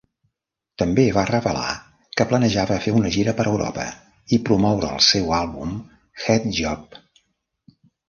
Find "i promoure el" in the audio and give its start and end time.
4.39-5.07